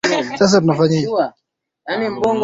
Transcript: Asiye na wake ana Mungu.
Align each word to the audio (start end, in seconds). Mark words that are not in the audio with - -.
Asiye 0.43 0.59
na 0.65 0.73
wake 0.79 0.99
ana 1.91 2.07
Mungu. 2.15 2.39